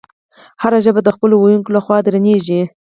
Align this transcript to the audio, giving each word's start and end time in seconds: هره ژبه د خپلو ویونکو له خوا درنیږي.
هره 0.61 0.79
ژبه 0.85 1.01
د 1.03 1.09
خپلو 1.15 1.35
ویونکو 1.37 1.73
له 1.75 1.81
خوا 1.85 1.97
درنیږي. 2.05 2.61